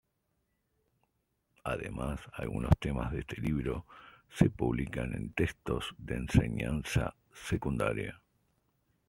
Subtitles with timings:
[1.63, 3.85] Además algunos temas de este libro
[4.31, 8.19] se publican en textos de enseñanza secundaría.